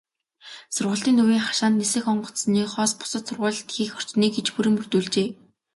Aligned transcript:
Сургалтын 0.75 1.15
төвийн 1.17 1.43
хашаанд 1.45 1.77
нисэх 1.79 2.03
онгоцныхоос 2.11 2.91
бусад 2.99 3.23
сургуулилалт 3.25 3.69
хийх 3.75 3.91
орчныг 3.97 4.33
иж 4.41 4.47
бүрэн 4.55 4.75
бүрдүүлжээ. 4.77 5.29